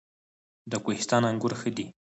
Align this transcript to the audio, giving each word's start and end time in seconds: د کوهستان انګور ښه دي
د 0.71 0.73
کوهستان 0.83 1.23
انګور 1.29 1.53
ښه 1.59 1.69
دي 1.77 1.85